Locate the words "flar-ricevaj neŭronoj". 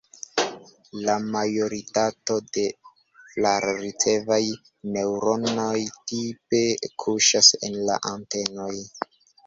3.35-5.79